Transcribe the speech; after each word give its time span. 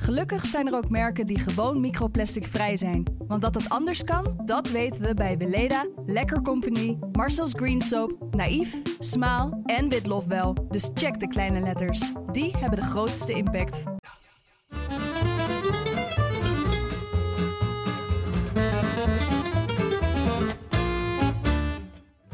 Gelukkig 0.00 0.46
zijn 0.46 0.66
er 0.66 0.74
ook 0.74 0.90
merken 0.90 1.26
die 1.26 1.38
gewoon 1.38 1.80
microplastic 1.80 2.46
vrij 2.46 2.76
zijn. 2.76 3.02
Want 3.26 3.42
dat 3.42 3.54
het 3.54 3.68
anders 3.68 4.04
kan, 4.04 4.40
dat 4.44 4.70
weten 4.70 5.02
we 5.02 5.14
bij 5.14 5.36
Weleda, 5.36 5.86
Lekker 6.06 6.42
Company, 6.42 6.98
Marcel's 7.12 7.52
Green 7.56 7.82
Soap, 7.82 8.16
Naïef, 8.30 8.74
Smaal 8.98 9.62
en 9.64 9.88
Witlof 9.88 10.24
wel. 10.24 10.56
Dus 10.70 10.90
check 10.94 11.20
de 11.20 11.28
kleine 11.28 11.60
letters. 11.60 12.12
Die 12.32 12.56
hebben 12.56 12.78
de 12.78 12.84
grootste 12.84 13.32
impact. 13.32 13.84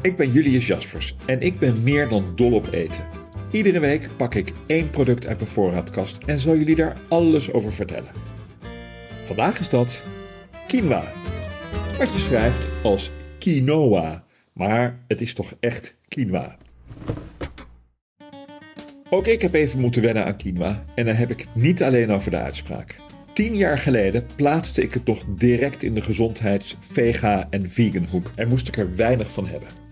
Ik 0.01 0.17
ben 0.17 0.31
Julius 0.31 0.67
Jaspers 0.67 1.15
en 1.25 1.41
ik 1.41 1.59
ben 1.59 1.83
meer 1.83 2.09
dan 2.09 2.23
dol 2.35 2.53
op 2.53 2.67
eten. 2.71 3.24
Iedere 3.55 3.79
week 3.79 4.09
pak 4.17 4.35
ik 4.35 4.51
één 4.65 4.89
product 4.89 5.27
uit 5.27 5.37
mijn 5.37 5.49
voorraadkast 5.49 6.17
en 6.25 6.39
zal 6.39 6.55
jullie 6.55 6.75
daar 6.75 6.97
alles 7.07 7.51
over 7.51 7.73
vertellen. 7.73 8.11
Vandaag 9.23 9.59
is 9.59 9.69
dat 9.69 10.03
quinoa. 10.67 11.13
Wat 11.97 12.13
je 12.13 12.19
schrijft 12.19 12.67
als 12.83 13.11
quinoa, 13.39 14.23
maar 14.53 14.99
het 15.07 15.21
is 15.21 15.33
toch 15.33 15.53
echt 15.59 15.97
quinoa. 16.07 16.57
Ook 19.09 19.27
ik 19.27 19.41
heb 19.41 19.53
even 19.53 19.79
moeten 19.79 20.01
wennen 20.01 20.25
aan 20.25 20.37
quinoa 20.37 20.85
en 20.95 21.05
dan 21.05 21.15
heb 21.15 21.31
ik 21.31 21.39
het 21.39 21.55
niet 21.55 21.83
alleen 21.83 22.11
over 22.11 22.31
de 22.31 22.37
uitspraak. 22.37 22.95
Tien 23.33 23.55
jaar 23.55 23.77
geleden 23.77 24.25
plaatste 24.35 24.81
ik 24.81 24.93
het 24.93 25.05
nog 25.05 25.23
direct 25.27 25.83
in 25.83 25.93
de 25.93 26.01
gezondheids-, 26.01 26.77
vega- 26.79 27.47
en 27.49 27.69
vegan 27.69 28.07
hoek 28.09 28.31
en 28.35 28.47
moest 28.47 28.67
ik 28.67 28.77
er 28.77 28.95
weinig 28.95 29.31
van 29.31 29.47
hebben. 29.47 29.84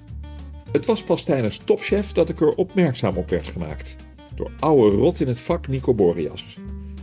Het 0.73 0.85
was 0.85 1.03
pas 1.03 1.23
tijdens 1.23 1.57
Topchef 1.57 2.11
dat 2.11 2.29
ik 2.29 2.39
er 2.41 2.55
opmerkzaam 2.55 3.17
op 3.17 3.29
werd 3.29 3.47
gemaakt. 3.47 3.95
Door 4.35 4.51
oude 4.59 4.95
rot 4.95 5.19
in 5.19 5.27
het 5.27 5.41
vak 5.41 5.67
Nico 5.67 5.93
Borias. 5.93 6.57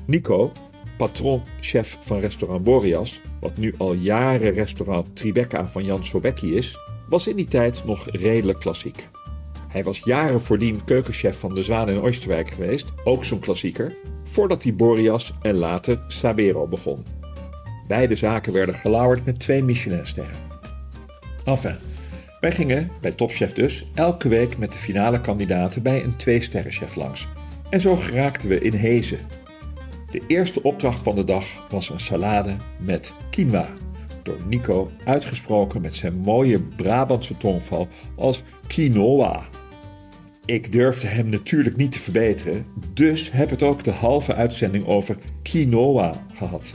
Nico, 0.06 0.52
patron-chef 0.96 1.98
van 2.00 2.18
restaurant 2.18 2.64
Borias, 2.64 3.20
wat 3.40 3.56
nu 3.56 3.74
al 3.78 3.92
jaren 3.92 4.50
restaurant 4.50 5.16
Tribeca 5.16 5.68
van 5.68 5.84
Jan 5.84 6.04
Sobecki 6.04 6.56
is, 6.56 6.78
was 7.08 7.26
in 7.26 7.36
die 7.36 7.48
tijd 7.48 7.82
nog 7.84 8.10
redelijk 8.10 8.60
klassiek. 8.60 9.08
Hij 9.68 9.84
was 9.84 10.00
jaren 10.04 10.42
voordien 10.42 10.84
keukenchef 10.84 11.38
van 11.38 11.54
de 11.54 11.62
Zwaan 11.62 11.88
in 11.88 12.00
Oosterwijk 12.00 12.50
geweest, 12.50 12.92
ook 13.04 13.24
zo'n 13.24 13.38
klassieker, 13.38 13.96
voordat 14.24 14.62
hij 14.62 14.74
Borias 14.74 15.34
en 15.42 15.56
later 15.56 16.04
Sabero 16.08 16.66
begon. 16.66 17.04
Beide 17.86 18.14
zaken 18.14 18.52
werden 18.52 18.74
gelauwerd 18.74 19.24
met 19.24 19.40
twee 19.40 19.62
Michelinsterren. 19.64 20.36
Enfin, 21.44 21.76
wij 22.40 22.52
gingen, 22.52 22.90
bij 23.00 23.12
Topchef 23.12 23.52
dus, 23.52 23.86
elke 23.94 24.28
week 24.28 24.58
met 24.58 24.72
de 24.72 24.78
finale 24.78 25.20
kandidaten 25.20 25.82
bij 25.82 26.04
een 26.04 26.16
twee-sterrenchef 26.16 26.94
langs. 26.94 27.28
En 27.70 27.80
zo 27.80 27.96
geraakten 27.96 28.48
we 28.48 28.60
in 28.60 28.72
Hezen. 28.72 29.18
De 30.10 30.22
eerste 30.26 30.62
opdracht 30.62 31.02
van 31.02 31.14
de 31.14 31.24
dag 31.24 31.44
was 31.70 31.90
een 31.90 32.00
salade 32.00 32.56
met 32.78 33.12
quinoa. 33.30 33.68
Door 34.22 34.38
Nico 34.48 34.90
uitgesproken 35.04 35.80
met 35.80 35.94
zijn 35.94 36.14
mooie 36.14 36.60
Brabantse 36.60 37.36
tongval 37.36 37.88
als 38.16 38.42
quinoa. 38.66 39.48
Ik 40.44 40.72
durfde 40.72 41.06
hem 41.06 41.28
natuurlijk 41.28 41.76
niet 41.76 41.92
te 41.92 41.98
verbeteren, 41.98 42.66
dus 42.94 43.30
heb 43.30 43.50
het 43.50 43.62
ook 43.62 43.84
de 43.84 43.90
halve 43.90 44.34
uitzending 44.34 44.86
over 44.86 45.16
quinoa 45.42 46.26
gehad. 46.32 46.72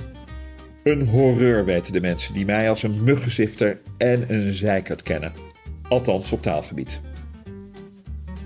Een 0.83 1.07
horreur 1.07 1.65
weten 1.65 1.93
de 1.93 2.01
mensen 2.01 2.33
die 2.33 2.45
mij 2.45 2.69
als 2.69 2.83
een 2.83 3.03
muggenzifter 3.03 3.79
en 3.97 4.33
een 4.33 4.53
zeikert 4.53 5.01
kennen. 5.01 5.54
Althans 5.89 6.31
op 6.31 6.41
taalgebied. 6.41 7.01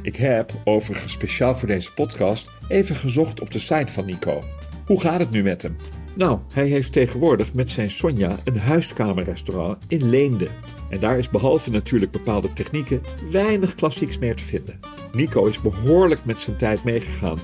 Ik 0.02 0.16
heb, 0.16 0.52
overigens 0.64 1.14
speciaal 1.14 1.56
voor 1.56 1.68
deze 1.68 1.94
podcast, 1.94 2.50
even 2.68 2.96
gezocht 2.96 3.42
op 3.42 3.52
de 3.52 3.60
site 3.60 3.94
van 3.94 4.06
Nico. 4.06 4.44
Hoe 4.86 5.02
gaat 5.02 5.20
het 5.20 5.32
nu 5.32 5.44
met 5.44 5.62
hem? 5.62 5.76
Nou, 6.16 6.40
hij 6.54 6.68
heeft 6.68 6.92
tegenwoordig 6.92 7.54
met 7.54 7.70
zijn 7.70 7.92
Sonja 7.92 8.38
een 8.44 8.58
huiskamerrestaurant 8.58 9.78
in 9.88 10.10
Leende. 10.10 10.48
En 10.90 11.00
daar 11.00 11.18
is 11.18 11.30
behalve 11.30 11.72
natuurlijk 11.72 12.12
bepaalde 12.12 12.54
technieken 12.54 13.02
weinig 13.32 13.76
klassieks 13.76 14.20
meer 14.20 14.36
te 14.36 14.44
vinden. 14.44 14.80
Nico 15.14 15.46
is 15.46 15.62
behoorlijk 15.62 16.26
met 16.26 16.40
zijn 16.40 16.58
tijd 16.58 16.84
meegegaan. 16.84 17.40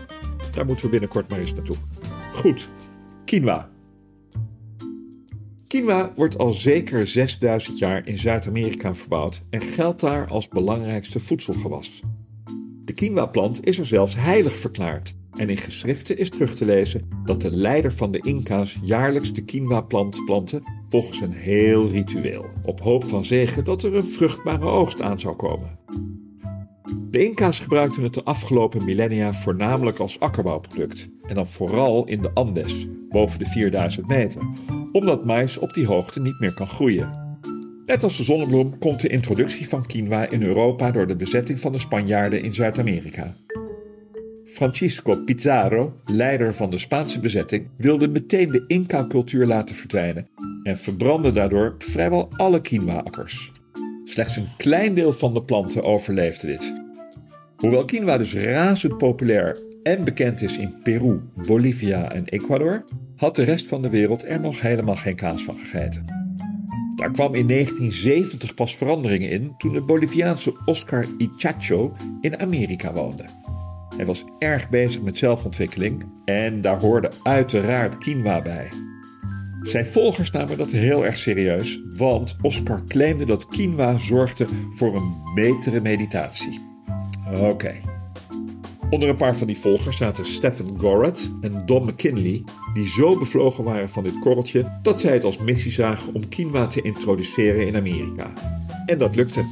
Daar 0.51 0.65
moeten 0.65 0.85
we 0.85 0.91
binnenkort 0.91 1.29
maar 1.29 1.39
eens 1.39 1.53
naartoe. 1.53 1.75
Goed, 2.33 2.69
quinoa. 3.25 3.74
Quinoa 5.75 6.13
wordt 6.15 6.37
al 6.37 6.53
zeker 6.53 7.07
6000 7.07 7.79
jaar 7.79 8.07
in 8.07 8.17
Zuid-Amerika 8.17 8.95
verbouwd 8.95 9.41
en 9.49 9.61
geldt 9.61 10.01
daar 10.01 10.27
als 10.27 10.47
belangrijkste 10.47 11.19
voedselgewas. 11.19 12.01
De 12.85 12.93
quinoa-plant 12.93 13.65
is 13.65 13.79
er 13.79 13.85
zelfs 13.85 14.15
heilig 14.15 14.59
verklaard 14.59 15.15
en 15.31 15.49
in 15.49 15.57
geschriften 15.57 16.17
is 16.17 16.29
terug 16.29 16.55
te 16.55 16.65
lezen 16.65 17.09
dat 17.25 17.41
de 17.41 17.55
leider 17.55 17.93
van 17.93 18.11
de 18.11 18.19
Inca's 18.19 18.77
jaarlijks 18.81 19.33
de 19.33 19.43
quinoa-plant 19.43 20.25
plantte 20.25 20.61
volgens 20.89 21.21
een 21.21 21.33
heel 21.33 21.89
ritueel, 21.89 22.45
op 22.63 22.81
hoop 22.81 23.03
van 23.03 23.25
zegen 23.25 23.63
dat 23.63 23.83
er 23.83 23.95
een 23.95 24.03
vruchtbare 24.03 24.65
oogst 24.65 25.01
aan 25.01 25.19
zou 25.19 25.35
komen. 25.35 25.79
De 27.09 27.25
Inca's 27.25 27.59
gebruikten 27.59 28.03
het 28.03 28.13
de 28.13 28.23
afgelopen 28.23 28.85
millennia 28.85 29.33
voornamelijk 29.33 29.99
als 29.99 30.19
akkerbouwproduct 30.19 31.09
en 31.27 31.35
dan 31.35 31.47
vooral 31.47 32.05
in 32.05 32.21
de 32.21 32.31
Andes, 32.33 32.87
boven 33.09 33.39
de 33.39 33.45
4000 33.45 34.07
meter, 34.07 34.41
omdat 34.95 35.25
mais 35.25 35.57
op 35.57 35.73
die 35.73 35.85
hoogte 35.85 36.21
niet 36.21 36.39
meer 36.39 36.53
kan 36.53 36.67
groeien. 36.67 37.37
Net 37.85 38.03
als 38.03 38.17
de 38.17 38.23
zonnebloem 38.23 38.77
komt 38.77 39.01
de 39.01 39.07
introductie 39.07 39.67
van 39.67 39.85
quinoa 39.85 40.29
in 40.29 40.43
Europa 40.43 40.91
door 40.91 41.07
de 41.07 41.15
bezetting 41.15 41.59
van 41.59 41.71
de 41.71 41.79
Spanjaarden 41.79 42.41
in 42.41 42.53
Zuid-Amerika. 42.53 43.35
Francisco 44.45 45.15
Pizarro, 45.15 45.93
leider 46.05 46.53
van 46.53 46.69
de 46.69 46.77
Spaanse 46.77 47.19
bezetting, 47.19 47.67
wilde 47.77 48.07
meteen 48.07 48.51
de 48.51 48.63
Inca-cultuur 48.67 49.45
laten 49.45 49.75
verdwijnen 49.75 50.27
en 50.63 50.77
verbrandde 50.77 51.31
daardoor 51.31 51.75
vrijwel 51.77 52.29
alle 52.31 52.61
quinoa-akkers. 52.61 53.51
Slechts 54.05 54.35
een 54.35 54.49
klein 54.57 54.93
deel 54.93 55.13
van 55.13 55.33
de 55.33 55.43
planten 55.43 55.83
overleefde 55.83 56.47
dit. 56.47 56.73
Hoewel 57.55 57.85
quinoa 57.85 58.17
dus 58.17 58.35
razend 58.35 58.97
populair 58.97 59.59
en 59.83 60.03
bekend 60.03 60.41
is 60.41 60.57
in 60.57 60.73
Peru, 60.83 61.21
Bolivia 61.47 62.11
en 62.11 62.25
Ecuador, 62.25 62.83
had 63.15 63.35
de 63.35 63.43
rest 63.43 63.67
van 63.67 63.81
de 63.81 63.89
wereld 63.89 64.25
er 64.25 64.39
nog 64.39 64.61
helemaal 64.61 64.95
geen 64.95 65.15
kaas 65.15 65.43
van 65.43 65.57
gegeten. 65.57 66.05
Daar 66.95 67.11
kwam 67.11 67.35
in 67.35 67.47
1970 67.47 68.53
pas 68.53 68.75
veranderingen 68.75 69.29
in 69.29 69.53
toen 69.57 69.73
de 69.73 69.81
Boliviaanse 69.81 70.53
Oscar 70.65 71.05
Ichacho 71.17 71.95
in 72.21 72.39
Amerika 72.39 72.93
woonde. 72.93 73.25
Hij 73.95 74.05
was 74.05 74.23
erg 74.39 74.69
bezig 74.69 75.01
met 75.01 75.17
zelfontwikkeling 75.17 76.05
en 76.25 76.61
daar 76.61 76.81
hoorde 76.81 77.11
uiteraard 77.23 77.97
quinoa 77.97 78.41
bij. 78.41 78.69
Zijn 79.61 79.85
volgers 79.85 80.31
namen 80.31 80.57
dat 80.57 80.71
heel 80.71 81.05
erg 81.05 81.17
serieus, 81.17 81.79
want 81.97 82.35
Oscar 82.41 82.83
claimde 82.87 83.25
dat 83.25 83.47
quinoa 83.47 83.97
zorgde 83.97 84.45
voor 84.75 84.95
een 84.95 85.13
betere 85.35 85.81
meditatie. 85.81 86.59
Oké. 87.41 87.73
Onder 88.89 89.09
een 89.09 89.17
paar 89.17 89.35
van 89.35 89.47
die 89.47 89.57
volgers 89.57 89.97
zaten 89.97 90.25
Stephen 90.25 90.79
Gorrett 90.79 91.31
en 91.41 91.65
Don 91.65 91.85
McKinley, 91.85 92.43
die 92.75 92.87
zo 92.87 93.17
bevlogen 93.17 93.63
waren 93.63 93.89
van 93.89 94.03
dit 94.03 94.19
korreltje 94.19 94.79
dat 94.81 94.99
zij 94.99 95.13
het 95.13 95.23
als 95.23 95.37
missie 95.37 95.71
zagen 95.71 96.13
om 96.13 96.29
quinoa 96.29 96.67
te 96.67 96.81
introduceren 96.81 97.67
in 97.67 97.75
Amerika. 97.75 98.33
En 98.85 98.97
dat 98.97 99.15
lukte. 99.15 99.45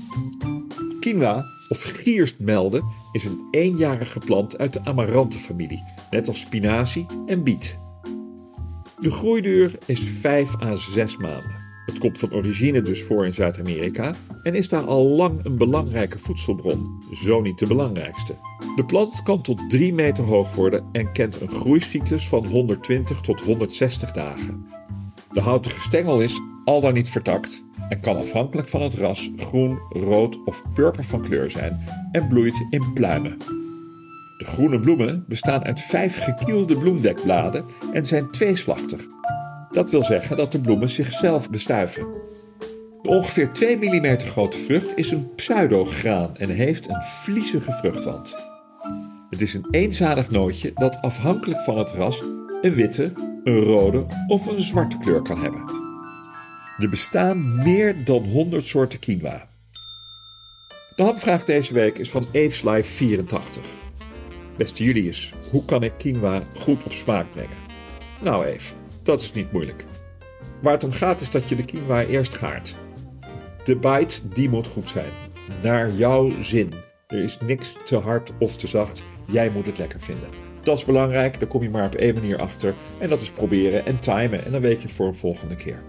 Quinoa, 1.00 1.46
of 1.70 1.82
gierstmelde, 1.82 2.82
is 3.12 3.26
een 3.26 3.48
eenjarige 3.52 4.20
plant 4.20 4.58
uit 4.58 4.74
de 4.74 4.80
amarantenfamilie, 4.84 5.84
net 6.12 6.28
als 6.28 6.40
spinazie 6.40 7.06
en 7.26 7.44
biet. 7.44 7.80
De 9.00 9.12
groeiduur 9.12 9.78
is 9.86 10.00
5 10.00 10.62
à 10.62 10.76
6 10.76 11.18
maanden. 11.18 11.63
Het 11.86 11.98
komt 11.98 12.20
van 12.20 12.32
origine 12.32 12.82
dus 12.82 13.04
voor 13.04 13.26
in 13.26 13.34
Zuid-Amerika 13.34 14.14
en 14.44 14.56
is 14.56 14.70
daar 14.70 14.86
al 14.86 15.10
lang 15.10 15.46
een 15.46 15.58
belangrijke 15.58 16.20
voedselbron, 16.20 17.04
zo 17.24 17.42
niet 17.42 17.60
de 17.60 17.68
belangrijkste. 17.68 18.36
De 18.76 18.86
plant 18.86 19.24
kan 19.24 19.42
tot 19.42 19.70
3 19.70 19.94
meter 19.94 20.24
hoog 20.24 20.56
worden 20.56 20.86
en 20.92 21.12
kent 21.12 21.42
een 21.42 21.50
groeicyclus 21.50 22.28
van 22.28 22.48
120 22.48 23.22
tot 23.22 23.42
160 23.42 24.12
dagen. 24.12 24.66
De 25.32 25.42
houtige 25.42 25.82
stengel 25.82 26.22
is 26.22 26.40
al 26.66 26.82
dan 26.82 26.94
niet 26.94 27.10
vertakt 27.10 27.64
en 27.90 28.00
kan 28.00 28.18
afhankelijk 28.18 28.68
van 28.68 28.82
het 28.82 28.96
ras 28.96 29.32
groen, 29.38 29.80
rood 29.90 30.44
of 30.46 30.64
purper 30.74 31.04
van 31.04 31.22
kleur 31.22 31.52
zijn 31.52 31.84
en 32.12 32.28
bloeit 32.28 32.66
in 32.70 32.94
pluimen. 32.94 33.38
De 34.38 34.46
groene 34.46 34.80
bloemen 34.80 35.26
bestaan 35.28 35.64
uit 35.64 35.82
vijf 35.82 36.24
gekielde 36.24 36.78
bloemdekbladen 36.78 37.66
en 37.94 38.06
zijn 38.06 38.32
tweeslachtig. 38.32 39.02
Dat 39.74 39.92
wil 39.92 40.04
zeggen 40.04 40.38
dat 40.38 40.52
de 40.52 40.60
bloemen 40.60 40.90
zichzelf 40.90 41.50
bestuiven. 41.50 42.08
De 43.02 43.10
ongeveer 43.10 43.52
2 43.52 43.78
mm 43.78 44.20
grote 44.20 44.58
vrucht 44.58 44.98
is 44.98 45.12
een 45.12 45.36
pseudograan 45.36 46.36
en 46.36 46.50
heeft 46.50 46.90
een 46.90 47.02
vliezige 47.02 47.72
vruchtwand. 47.72 48.36
Het 49.30 49.42
is 49.42 49.54
een 49.54 49.68
eenzadig 49.72 50.30
nootje 50.30 50.72
dat 50.76 51.02
afhankelijk 51.02 51.62
van 51.62 51.78
het 51.78 51.92
ras 51.92 52.24
een 52.62 52.74
witte, 52.74 53.14
een 53.44 53.60
rode 53.60 54.06
of 54.28 54.48
een 54.48 54.62
zwarte 54.62 54.98
kleur 54.98 55.22
kan 55.22 55.42
hebben. 55.42 55.64
Er 56.80 56.90
bestaan 56.90 57.64
meer 57.64 58.04
dan 58.06 58.24
100 58.24 58.66
soorten 58.66 59.00
quinoa. 59.00 59.48
De 60.96 61.04
hamvraag 61.04 61.44
deze 61.44 61.74
week 61.74 61.98
is 61.98 62.10
van 62.10 62.26
Eveslife84. 62.26 63.60
Beste 64.58 64.84
Julius, 64.84 65.34
hoe 65.52 65.66
kan 65.66 65.84
ik 65.84 65.94
quinoa 65.98 66.44
goed 66.60 66.84
op 66.84 66.92
smaak 66.92 67.32
brengen? 67.32 67.58
Nou 68.22 68.46
Eve, 68.46 68.74
dat 69.04 69.22
is 69.22 69.34
niet 69.34 69.52
moeilijk. 69.52 69.86
Waar 70.62 70.74
het 70.74 70.84
om 70.84 70.92
gaat 70.92 71.22
is 71.22 71.30
dat 71.30 71.50
je 71.50 71.56
de 71.56 71.66
quinoa 71.66 72.04
eerst 72.04 72.34
gaart. 72.34 72.76
De 73.64 73.76
bite 73.76 74.28
die 74.34 74.50
moet 74.50 74.68
goed 74.68 74.90
zijn. 74.90 75.12
Naar 75.62 75.92
jouw 75.92 76.42
zin. 76.42 76.74
Er 77.08 77.24
is 77.24 77.38
niks 77.40 77.78
te 77.86 77.98
hard 77.98 78.32
of 78.40 78.58
te 78.58 78.68
zacht. 78.68 79.04
Jij 79.26 79.50
moet 79.50 79.66
het 79.66 79.78
lekker 79.78 80.02
vinden. 80.02 80.30
Dat 80.64 80.78
is 80.78 80.86
belangrijk, 80.86 81.40
daar 81.40 81.50
kom 81.50 81.64
je 81.64 81.70
maar 81.70 81.86
op 81.86 81.96
één 81.96 82.14
manier 82.14 82.42
achter. 82.42 82.74
En 82.98 83.10
dat 83.10 83.22
is 83.22 83.32
proberen 83.32 83.86
en 83.86 84.00
timen. 84.00 84.46
En 84.46 84.52
dan 84.52 84.62
weet 84.62 84.82
je 84.82 84.88
het 84.88 84.96
voor 84.96 85.08
een 85.08 85.16
volgende 85.16 85.56
keer. 85.56 85.82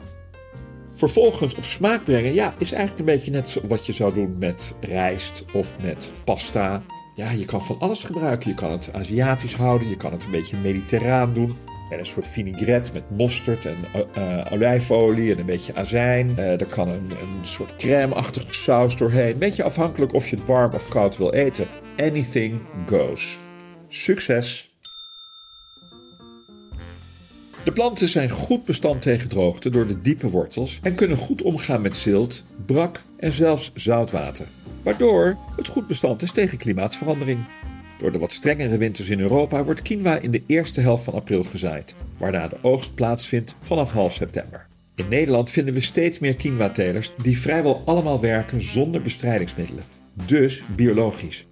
Vervolgens 0.94 1.54
op 1.54 1.64
smaak 1.64 2.04
brengen, 2.04 2.34
ja, 2.34 2.54
is 2.58 2.72
eigenlijk 2.72 3.08
een 3.08 3.14
beetje 3.14 3.30
net 3.30 3.60
wat 3.66 3.86
je 3.86 3.92
zou 3.92 4.14
doen 4.14 4.36
met 4.38 4.74
rijst 4.80 5.44
of 5.52 5.74
met 5.82 6.12
pasta. 6.24 6.82
Ja, 7.14 7.30
je 7.30 7.44
kan 7.44 7.64
van 7.64 7.78
alles 7.78 8.04
gebruiken. 8.04 8.50
Je 8.50 8.56
kan 8.56 8.70
het 8.70 8.90
Aziatisch 8.92 9.54
houden, 9.54 9.88
je 9.88 9.96
kan 9.96 10.12
het 10.12 10.24
een 10.24 10.30
beetje 10.30 10.56
mediterraan 10.56 11.34
doen. 11.34 11.56
En 11.94 12.00
een 12.00 12.06
soort 12.06 12.26
vinaigrette 12.26 12.92
met 12.92 13.10
mosterd 13.10 13.64
en 13.64 13.76
uh, 14.18 14.44
olijfolie 14.52 15.32
en 15.32 15.38
een 15.38 15.46
beetje 15.46 15.74
azijn. 15.74 16.34
Uh, 16.38 16.60
er 16.60 16.66
kan 16.66 16.88
een, 16.88 17.10
een 17.10 17.46
soort 17.46 17.76
crème-achtige 17.76 18.54
saus 18.54 18.96
doorheen. 18.96 19.38
Beetje 19.38 19.62
afhankelijk 19.62 20.12
of 20.12 20.28
je 20.28 20.36
het 20.36 20.46
warm 20.46 20.72
of 20.72 20.88
koud 20.88 21.16
wil 21.16 21.32
eten. 21.32 21.66
Anything 21.96 22.60
goes. 22.86 23.38
Succes! 23.88 24.76
De 27.64 27.72
planten 27.72 28.08
zijn 28.08 28.30
goed 28.30 28.64
bestand 28.64 29.02
tegen 29.02 29.28
droogte 29.28 29.70
door 29.70 29.86
de 29.86 30.00
diepe 30.00 30.30
wortels 30.30 30.80
en 30.82 30.94
kunnen 30.94 31.16
goed 31.16 31.42
omgaan 31.42 31.80
met 31.80 31.96
zilt, 31.96 32.42
brak 32.66 33.02
en 33.16 33.32
zelfs 33.32 33.70
zoutwater. 33.74 34.46
Waardoor 34.82 35.36
het 35.56 35.68
goed 35.68 35.86
bestand 35.86 36.22
is 36.22 36.32
tegen 36.32 36.58
klimaatsverandering. 36.58 37.44
Door 38.04 38.12
de 38.12 38.18
wat 38.18 38.32
strengere 38.32 38.78
winters 38.78 39.08
in 39.08 39.20
Europa 39.20 39.64
wordt 39.64 39.82
quinoa 39.82 40.18
in 40.18 40.30
de 40.30 40.42
eerste 40.46 40.80
helft 40.80 41.04
van 41.04 41.14
april 41.14 41.44
gezaaid, 41.44 41.94
waarna 42.18 42.48
de 42.48 42.56
oogst 42.62 42.94
plaatsvindt 42.94 43.56
vanaf 43.60 43.92
half 43.92 44.12
september. 44.12 44.66
In 44.94 45.08
Nederland 45.08 45.50
vinden 45.50 45.74
we 45.74 45.80
steeds 45.80 46.18
meer 46.18 46.36
quinoa-telers 46.36 47.12
die 47.22 47.38
vrijwel 47.38 47.82
allemaal 47.84 48.20
werken 48.20 48.62
zonder 48.62 49.02
bestrijdingsmiddelen, 49.02 49.84
dus 50.26 50.64
biologisch. 50.76 51.46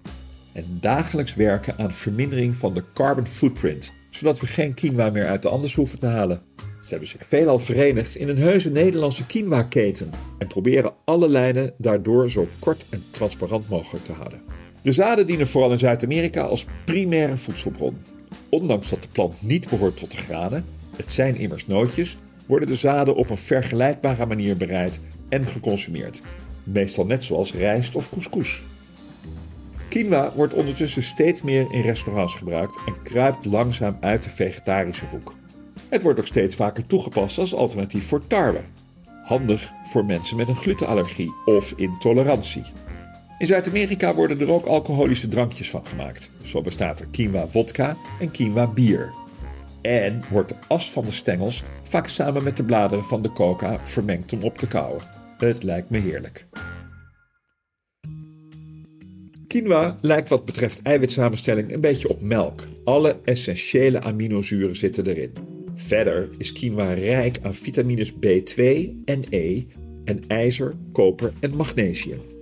En 0.51 0.77
dagelijks 0.79 1.35
werken 1.35 1.77
aan 1.77 1.93
vermindering 1.93 2.55
van 2.55 2.73
de 2.73 2.83
carbon 2.93 3.27
footprint, 3.27 3.93
zodat 4.09 4.39
we 4.39 4.47
geen 4.47 4.73
quinoa 4.73 5.09
meer 5.09 5.27
uit 5.27 5.41
de 5.41 5.49
Andes 5.49 5.75
hoeven 5.75 5.99
te 5.99 6.07
halen. 6.07 6.41
Ze 6.57 6.89
hebben 6.89 7.07
zich 7.07 7.25
veelal 7.25 7.59
verenigd 7.59 8.15
in 8.15 8.29
een 8.29 8.37
heuse 8.37 8.71
Nederlandse 8.71 9.25
quinoa-keten 9.25 10.11
en 10.37 10.47
proberen 10.47 10.93
alle 11.05 11.29
lijnen 11.29 11.73
daardoor 11.77 12.29
zo 12.29 12.47
kort 12.59 12.85
en 12.89 13.03
transparant 13.11 13.69
mogelijk 13.69 14.05
te 14.05 14.11
houden. 14.13 14.62
De 14.83 14.91
zaden 14.91 15.27
dienen 15.27 15.47
vooral 15.47 15.71
in 15.71 15.79
Zuid-Amerika 15.79 16.41
als 16.41 16.65
primaire 16.85 17.37
voedselbron. 17.37 17.97
Ondanks 18.49 18.89
dat 18.89 19.01
de 19.01 19.07
plant 19.11 19.41
niet 19.41 19.69
behoort 19.69 19.97
tot 19.97 20.11
de 20.11 20.17
granen, 20.17 20.65
het 20.95 21.11
zijn 21.11 21.35
immers 21.35 21.67
nootjes, 21.67 22.17
worden 22.45 22.67
de 22.67 22.75
zaden 22.75 23.15
op 23.15 23.29
een 23.29 23.37
vergelijkbare 23.37 24.25
manier 24.25 24.57
bereid 24.57 24.99
en 25.29 25.45
geconsumeerd. 25.45 26.21
Meestal 26.63 27.05
net 27.05 27.23
zoals 27.23 27.53
rijst 27.53 27.95
of 27.95 28.09
couscous. 28.09 28.63
Quinoa 29.89 30.33
wordt 30.35 30.53
ondertussen 30.53 31.03
steeds 31.03 31.41
meer 31.41 31.71
in 31.71 31.81
restaurants 31.81 32.35
gebruikt 32.35 32.79
en 32.85 33.01
kruipt 33.03 33.45
langzaam 33.45 33.97
uit 33.99 34.23
de 34.23 34.29
vegetarische 34.29 35.05
hoek. 35.05 35.35
Het 35.89 36.01
wordt 36.01 36.19
ook 36.19 36.27
steeds 36.27 36.55
vaker 36.55 36.85
toegepast 36.85 37.37
als 37.37 37.55
alternatief 37.55 38.07
voor 38.07 38.27
tarwe. 38.27 38.61
Handig 39.23 39.71
voor 39.85 40.05
mensen 40.05 40.37
met 40.37 40.47
een 40.47 40.55
glutenallergie 40.55 41.33
of 41.45 41.73
intolerantie. 41.75 42.63
In 43.43 43.49
Zuid-Amerika 43.49 44.15
worden 44.15 44.39
er 44.39 44.51
ook 44.51 44.65
alcoholische 44.65 45.27
drankjes 45.27 45.69
van 45.69 45.85
gemaakt. 45.85 46.29
Zo 46.41 46.61
bestaat 46.61 46.99
er 46.99 47.07
quinoa 47.11 47.47
vodka 47.47 47.97
en 48.19 48.31
quinoa 48.31 48.67
bier. 48.67 49.13
En 49.81 50.21
wordt 50.31 50.49
de 50.49 50.55
as 50.67 50.91
van 50.91 51.05
de 51.05 51.11
stengels 51.11 51.63
vaak 51.83 52.07
samen 52.07 52.43
met 52.43 52.57
de 52.57 52.63
bladeren 52.63 53.03
van 53.03 53.21
de 53.21 53.31
coca 53.31 53.79
vermengd 53.83 54.33
om 54.33 54.43
op 54.43 54.57
te 54.57 54.67
kouwen. 54.67 55.03
Het 55.37 55.63
lijkt 55.63 55.89
me 55.89 55.97
heerlijk. 55.97 56.47
Quinoa 59.47 59.97
lijkt 60.01 60.29
wat 60.29 60.45
betreft 60.45 60.81
eiwitsamenstelling 60.81 61.73
een 61.73 61.81
beetje 61.81 62.09
op 62.09 62.21
melk. 62.21 62.67
Alle 62.83 63.19
essentiële 63.23 64.01
aminozuren 64.01 64.75
zitten 64.75 65.05
erin. 65.05 65.33
Verder 65.75 66.29
is 66.37 66.51
quinoa 66.51 66.93
rijk 66.93 67.39
aan 67.41 67.55
vitamines 67.55 68.13
B2 68.13 68.61
en 69.05 69.23
E 69.29 69.63
en 70.05 70.23
ijzer, 70.27 70.75
koper 70.91 71.33
en 71.39 71.55
magnesium. 71.55 72.32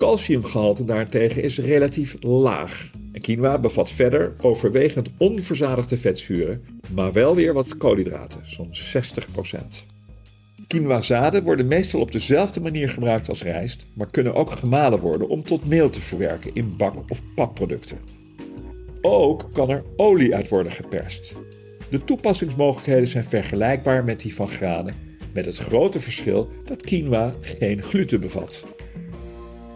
Calciumgehalte 0.00 0.84
daarentegen 0.84 1.42
is 1.42 1.58
relatief 1.58 2.16
laag. 2.20 2.90
En 3.12 3.20
quinoa 3.20 3.58
bevat 3.58 3.90
verder 3.90 4.34
overwegend 4.40 5.10
onverzadigde 5.16 5.96
vetzuren, 5.96 6.64
maar 6.94 7.12
wel 7.12 7.34
weer 7.34 7.52
wat 7.52 7.76
koolhydraten, 7.76 8.40
zo'n 8.44 8.70
60%. 8.72 9.86
Quinoa-zaden 10.66 11.42
worden 11.42 11.66
meestal 11.66 12.00
op 12.00 12.12
dezelfde 12.12 12.60
manier 12.60 12.88
gebruikt 12.88 13.28
als 13.28 13.42
rijst, 13.42 13.86
maar 13.94 14.10
kunnen 14.10 14.34
ook 14.34 14.50
gemalen 14.50 14.98
worden 14.98 15.28
om 15.28 15.42
tot 15.42 15.66
meel 15.66 15.90
te 15.90 16.00
verwerken 16.00 16.50
in 16.54 16.76
bak- 16.76 17.10
of 17.10 17.22
papproducten. 17.34 17.98
Ook 19.00 19.50
kan 19.52 19.70
er 19.70 19.84
olie 19.96 20.34
uit 20.34 20.48
worden 20.48 20.72
geperst. 20.72 21.34
De 21.90 22.04
toepassingsmogelijkheden 22.04 23.08
zijn 23.08 23.24
vergelijkbaar 23.24 24.04
met 24.04 24.20
die 24.20 24.34
van 24.34 24.48
granen, 24.48 24.94
met 25.32 25.46
het 25.46 25.56
grote 25.56 26.00
verschil 26.00 26.48
dat 26.64 26.82
quinoa 26.82 27.34
geen 27.40 27.82
gluten 27.82 28.20
bevat. 28.20 28.64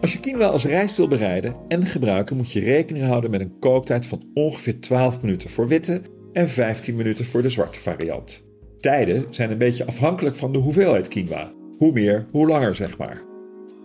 Als 0.05 0.13
je 0.13 0.19
quinoa 0.19 0.47
als 0.47 0.65
rijst 0.65 0.97
wil 0.97 1.07
bereiden 1.07 1.55
en 1.67 1.85
gebruiken, 1.85 2.37
moet 2.37 2.51
je 2.51 2.59
rekening 2.59 3.05
houden 3.05 3.31
met 3.31 3.39
een 3.39 3.59
kooktijd 3.59 4.05
van 4.05 4.31
ongeveer 4.33 4.79
12 4.79 5.21
minuten 5.21 5.49
voor 5.49 5.67
witte 5.67 6.01
en 6.33 6.49
15 6.49 6.95
minuten 6.95 7.25
voor 7.25 7.41
de 7.41 7.49
zwarte 7.49 7.79
variant. 7.79 8.43
Tijden 8.79 9.25
zijn 9.29 9.51
een 9.51 9.57
beetje 9.57 9.85
afhankelijk 9.85 10.35
van 10.35 10.51
de 10.51 10.57
hoeveelheid 10.57 11.07
quinoa. 11.07 11.51
Hoe 11.77 11.91
meer, 11.91 12.25
hoe 12.31 12.47
langer 12.47 12.75
zeg 12.75 12.97
maar. 12.97 13.21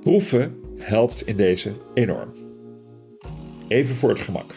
Proeven 0.01 0.57
helpt 0.79 1.27
in 1.27 1.37
deze 1.37 1.73
enorm. 1.95 2.35
Even 3.69 3.95
voor 3.95 4.11
het 4.11 4.21
gemak. 4.21 4.55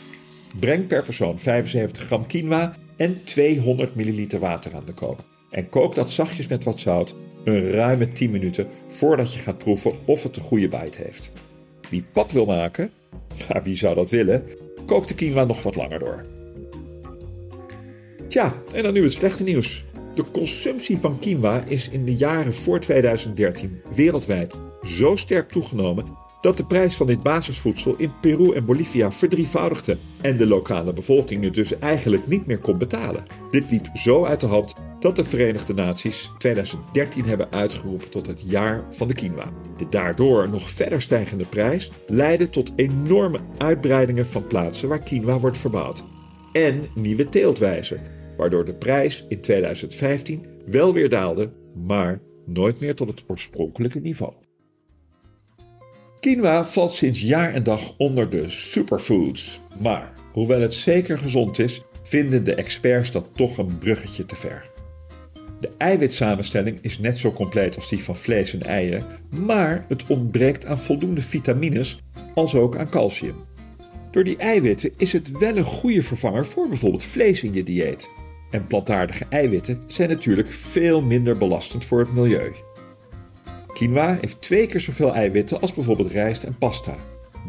Breng 0.59 0.87
per 0.87 1.03
persoon 1.03 1.39
75 1.39 2.03
gram 2.03 2.27
quinoa 2.27 2.75
en 2.97 3.23
200 3.23 3.95
milliliter 3.95 4.39
water 4.39 4.75
aan 4.75 4.85
de 4.85 4.93
kook. 4.93 5.19
En 5.49 5.69
kook 5.69 5.95
dat 5.95 6.11
zachtjes 6.11 6.47
met 6.47 6.63
wat 6.63 6.79
zout 6.79 7.15
een 7.43 7.71
ruime 7.71 8.11
10 8.11 8.31
minuten 8.31 8.67
voordat 8.89 9.33
je 9.33 9.39
gaat 9.39 9.57
proeven 9.57 9.91
of 10.05 10.23
het 10.23 10.35
de 10.35 10.41
goede 10.41 10.69
bite 10.69 11.01
heeft. 11.03 11.31
Wie 11.93 12.05
pap 12.11 12.31
wil 12.31 12.45
maken, 12.45 12.91
maar 13.49 13.63
wie 13.63 13.77
zou 13.77 13.95
dat 13.95 14.09
willen, 14.09 14.43
kook 14.85 15.07
de 15.07 15.13
quinoa 15.13 15.43
nog 15.43 15.63
wat 15.63 15.75
langer 15.75 15.99
door. 15.99 16.25
Tja, 18.27 18.53
en 18.73 18.83
dan 18.83 18.93
nu 18.93 19.03
het 19.03 19.13
slechte 19.13 19.43
nieuws. 19.43 19.83
De 20.15 20.23
consumptie 20.31 20.97
van 20.97 21.19
quinoa 21.19 21.63
is 21.67 21.89
in 21.89 22.05
de 22.05 22.15
jaren 22.15 22.53
voor 22.53 22.79
2013 22.79 23.81
wereldwijd 23.95 24.53
zo 24.83 25.15
sterk 25.15 25.51
toegenomen 25.51 26.05
dat 26.41 26.57
de 26.57 26.65
prijs 26.65 26.95
van 26.95 27.07
dit 27.07 27.23
basisvoedsel 27.23 27.95
in 27.97 28.11
Peru 28.21 28.53
en 28.53 28.65
Bolivia 28.65 29.11
verdrievoudigde 29.11 29.97
en 30.21 30.37
de 30.37 30.47
lokale 30.47 30.93
bevolking 30.93 31.43
het 31.43 31.53
dus 31.53 31.79
eigenlijk 31.79 32.27
niet 32.27 32.45
meer 32.45 32.59
kon 32.59 32.77
betalen. 32.77 33.25
Dit 33.51 33.71
liep 33.71 33.89
zo 33.93 34.25
uit 34.25 34.39
de 34.39 34.47
hand 34.47 34.73
dat 35.03 35.15
de 35.15 35.23
Verenigde 35.23 35.73
Naties 35.73 36.31
2013 36.37 37.25
hebben 37.25 37.51
uitgeroepen 37.51 38.09
tot 38.09 38.27
het 38.27 38.41
jaar 38.49 38.83
van 38.91 39.07
de 39.07 39.13
quinoa. 39.13 39.51
De 39.77 39.89
daardoor 39.89 40.49
nog 40.49 40.69
verder 40.69 41.01
stijgende 41.01 41.45
prijs 41.45 41.91
leidde 42.07 42.49
tot 42.49 42.71
enorme 42.75 43.39
uitbreidingen 43.57 44.25
van 44.25 44.47
plaatsen 44.47 44.89
waar 44.89 45.03
quinoa 45.03 45.39
wordt 45.39 45.57
verbouwd 45.57 46.03
en 46.51 46.87
nieuwe 46.95 47.29
teeltwijzen, 47.29 48.01
waardoor 48.37 48.65
de 48.65 48.73
prijs 48.73 49.25
in 49.29 49.41
2015 49.41 50.45
wel 50.65 50.93
weer 50.93 51.09
daalde, 51.09 51.51
maar 51.85 52.19
nooit 52.45 52.79
meer 52.79 52.95
tot 52.95 53.07
het 53.07 53.23
oorspronkelijke 53.27 53.99
niveau. 53.99 54.33
Quinoa 56.19 56.65
valt 56.65 56.93
sinds 56.93 57.21
jaar 57.21 57.53
en 57.53 57.63
dag 57.63 57.97
onder 57.97 58.29
de 58.29 58.49
superfoods, 58.49 59.59
maar 59.79 60.13
hoewel 60.33 60.61
het 60.61 60.73
zeker 60.73 61.17
gezond 61.17 61.59
is, 61.59 61.81
vinden 62.03 62.43
de 62.43 62.55
experts 62.55 63.11
dat 63.11 63.29
toch 63.35 63.57
een 63.57 63.77
bruggetje 63.77 64.25
te 64.25 64.35
ver. 64.35 64.72
De 65.63 65.71
eiwitsamenstelling 65.77 66.77
is 66.81 66.99
net 66.99 67.17
zo 67.17 67.31
compleet 67.31 67.75
als 67.75 67.89
die 67.89 68.03
van 68.03 68.15
vlees 68.15 68.53
en 68.53 68.63
eieren, 68.63 69.05
maar 69.29 69.85
het 69.87 70.05
ontbreekt 70.07 70.65
aan 70.65 70.79
voldoende 70.79 71.21
vitamines 71.21 71.99
als 72.33 72.55
ook 72.55 72.77
aan 72.77 72.89
calcium. 72.89 73.35
Door 74.11 74.23
die 74.23 74.37
eiwitten 74.37 74.91
is 74.97 75.13
het 75.13 75.31
wel 75.31 75.57
een 75.57 75.63
goede 75.63 76.03
vervanger 76.03 76.45
voor 76.45 76.67
bijvoorbeeld 76.67 77.03
vlees 77.03 77.43
in 77.43 77.53
je 77.53 77.63
dieet. 77.63 78.09
En 78.51 78.67
plantaardige 78.67 79.25
eiwitten 79.29 79.83
zijn 79.87 80.09
natuurlijk 80.09 80.51
veel 80.51 81.01
minder 81.01 81.37
belastend 81.37 81.85
voor 81.85 81.99
het 81.99 82.13
milieu. 82.13 82.51
Quinoa 83.67 84.17
heeft 84.21 84.41
twee 84.41 84.67
keer 84.67 84.79
zoveel 84.79 85.13
eiwitten 85.13 85.61
als 85.61 85.73
bijvoorbeeld 85.73 86.11
rijst 86.11 86.43
en 86.43 86.57
pasta. 86.57 86.95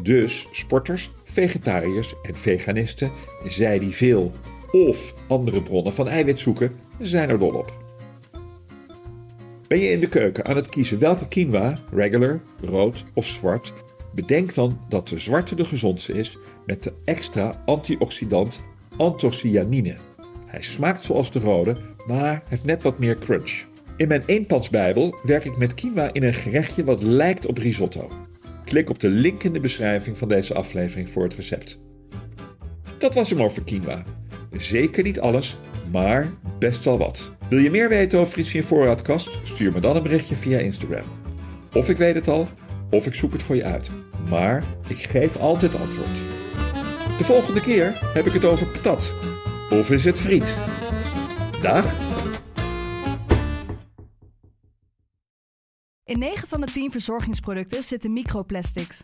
Dus 0.03 0.47
sporters, 0.51 1.11
vegetariërs 1.23 2.13
en 2.23 2.35
veganisten, 2.35 3.11
zij 3.45 3.79
die 3.79 3.95
veel 3.95 4.31
of 4.71 5.13
andere 5.27 5.61
bronnen 5.61 5.93
van 5.93 6.07
eiwit 6.07 6.39
zoeken, 6.39 6.75
zijn 6.99 7.29
er 7.29 7.39
dol 7.39 7.53
op. 7.53 7.84
Ben 9.67 9.79
je 9.79 9.91
in 9.91 9.99
de 9.99 10.09
keuken 10.09 10.45
aan 10.45 10.55
het 10.55 10.69
kiezen 10.69 10.99
welke 10.99 11.27
quinoa, 11.27 11.77
regular, 11.91 12.41
rood 12.61 13.03
of 13.13 13.25
zwart, 13.25 13.73
bedenk 14.13 14.53
dan 14.53 14.79
dat 14.89 15.07
de 15.07 15.17
zwarte 15.17 15.55
de 15.55 15.65
gezondste 15.65 16.13
is 16.13 16.37
met 16.65 16.83
de 16.83 16.93
extra 17.05 17.61
antioxidant 17.65 18.61
anthocyanine. 18.97 19.95
Hij 20.45 20.61
smaakt 20.61 21.03
zoals 21.03 21.31
de 21.31 21.39
rode, 21.39 21.77
maar 22.07 22.43
heeft 22.47 22.63
net 22.63 22.83
wat 22.83 22.99
meer 22.99 23.17
crunch. 23.17 23.63
In 23.97 24.07
mijn 24.07 24.23
eenpansbijbel 24.25 25.15
werk 25.23 25.45
ik 25.45 25.57
met 25.57 25.73
quinoa 25.73 26.13
in 26.13 26.23
een 26.23 26.33
gerechtje 26.33 26.83
wat 26.83 27.03
lijkt 27.03 27.45
op 27.45 27.57
risotto. 27.57 28.11
Klik 28.65 28.89
op 28.89 28.99
de 28.99 29.09
link 29.09 29.43
in 29.43 29.53
de 29.53 29.59
beschrijving 29.59 30.17
van 30.17 30.27
deze 30.27 30.53
aflevering 30.53 31.09
voor 31.09 31.23
het 31.23 31.33
recept. 31.33 31.79
Dat 32.97 33.13
was 33.13 33.29
hem 33.29 33.41
over 33.41 33.63
quinoa. 33.63 34.03
Zeker 34.51 35.03
niet 35.03 35.19
alles, 35.19 35.57
maar 35.95 36.33
best 36.59 36.85
wel 36.85 36.97
wat. 36.97 37.31
Wil 37.49 37.59
je 37.59 37.69
meer 37.69 37.89
weten 37.89 38.19
over 38.19 38.39
iets 38.39 38.53
in 38.53 38.63
voorraadkast? 38.63 39.39
Stuur 39.43 39.71
me 39.71 39.79
dan 39.79 39.95
een 39.95 40.03
berichtje 40.03 40.35
via 40.35 40.57
Instagram. 40.57 41.05
Of 41.73 41.89
ik 41.89 41.97
weet 41.97 42.15
het 42.15 42.27
al, 42.27 42.47
of 42.89 43.05
ik 43.05 43.13
zoek 43.13 43.33
het 43.33 43.43
voor 43.43 43.55
je 43.55 43.63
uit. 43.63 43.91
Maar 44.29 44.63
ik 44.87 44.97
geef 44.97 45.37
altijd 45.37 45.75
antwoord. 45.75 46.17
De 47.17 47.23
volgende 47.23 47.61
keer 47.61 48.01
heb 48.13 48.25
ik 48.25 48.33
het 48.33 48.45
over 48.45 48.67
patat. 48.67 49.15
Of 49.71 49.91
is 49.91 50.05
het 50.05 50.19
friet? 50.19 50.57
Dag! 51.61 51.93
In 56.03 56.19
9 56.19 56.47
van 56.47 56.61
de 56.61 56.67
10 56.67 56.91
verzorgingsproducten 56.91 57.83
zitten 57.83 58.13
microplastics. 58.13 59.03